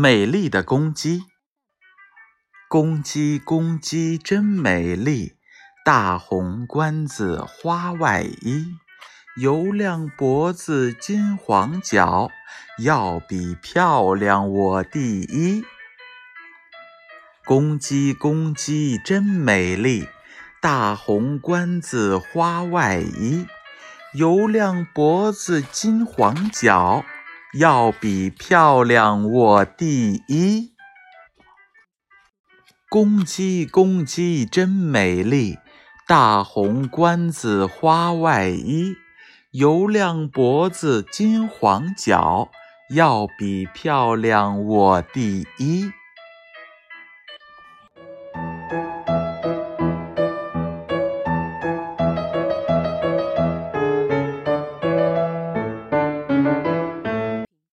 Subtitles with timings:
[0.00, 1.24] 美丽的公鸡，
[2.68, 5.34] 公鸡公鸡真美丽，
[5.84, 8.76] 大红冠子花外衣，
[9.36, 12.30] 油亮脖子金黄脚，
[12.78, 15.64] 要比漂亮我第一。
[17.44, 20.06] 公鸡公鸡真美丽，
[20.62, 23.48] 大红冠子花外衣，
[24.14, 27.04] 油亮脖子金黄脚。
[27.54, 30.74] 要比漂亮我第一，
[32.90, 35.56] 公鸡公鸡真美丽，
[36.06, 38.96] 大红冠子花外衣，
[39.52, 42.50] 油亮脖子金黄脚，
[42.94, 45.90] 要比漂亮我第一。